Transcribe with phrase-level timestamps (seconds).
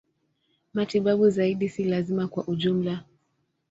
[0.73, 3.03] Matibabu zaidi si lazima kwa ujumla.